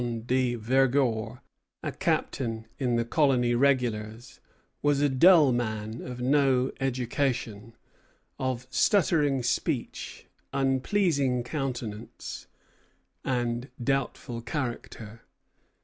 The 0.01 0.07
commandant, 0.07 0.25
Duchambon 0.25 0.25
de 0.25 0.55
Vergor, 0.55 1.41
a 1.83 1.91
captain 1.91 2.65
in 2.79 2.95
the 2.95 3.05
colony 3.05 3.53
regulars, 3.53 4.39
was 4.81 4.99
a 4.99 5.09
dull 5.09 5.51
man 5.51 6.01
of 6.01 6.19
no 6.19 6.71
education, 6.79 7.75
of 8.39 8.65
stuttering 8.71 9.43
speech, 9.43 10.25
unpleasing 10.53 11.43
countenance, 11.43 12.47
and 13.23 13.69
doubtful 13.81 14.41
character. 14.41 15.21